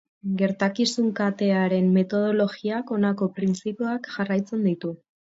Gertakizun 0.37 1.11
katearen 1.19 1.93
metodologiak 1.99 2.97
honako 2.99 3.31
printzipioak 3.39 4.15
jarraitzen 4.19 4.71
ditu. 4.71 5.01